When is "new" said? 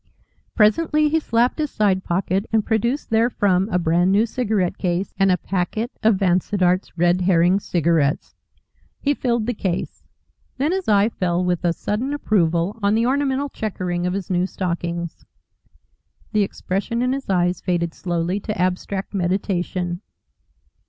4.11-4.25, 14.31-14.47